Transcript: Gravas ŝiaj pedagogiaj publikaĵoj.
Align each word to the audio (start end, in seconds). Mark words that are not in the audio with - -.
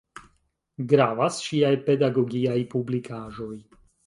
Gravas 0.93 1.37
ŝiaj 1.49 1.71
pedagogiaj 1.91 2.57
publikaĵoj. 2.73 3.55